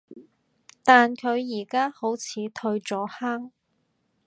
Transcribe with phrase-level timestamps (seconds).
[0.83, 3.51] 但佢而家好似退咗坑